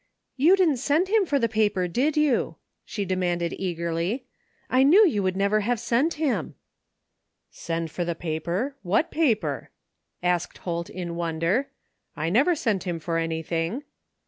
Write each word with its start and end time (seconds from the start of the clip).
"You 0.45 0.55
didn't 0.55 0.77
send 0.77 1.09
him 1.09 1.27
for 1.27 1.37
the 1.37 1.47
paper, 1.47 1.87
did 1.87 2.17
you?" 2.17 2.55
she 2.85 3.05
demanded 3.05 3.53
eagerly." 3.55 4.25
I 4.71 4.81
knew 4.81 5.05
you 5.07 5.21
would 5.21 5.37
never 5.37 5.59
have 5.59 5.79
sent 5.79 6.15
him."" 6.15 6.55
Send 7.51 7.91
for 7.91 8.03
the 8.03 8.15
paper, 8.15 8.75
what 8.81 9.11
paper?" 9.11 9.69
asked 10.23 10.57
Holt 10.57 10.89
in 10.89 11.15
wonder." 11.15 11.67
I 12.17 12.31
never 12.31 12.55
sent 12.55 12.81
him 12.85 12.99
for 12.99 13.19
anything." 13.19 13.83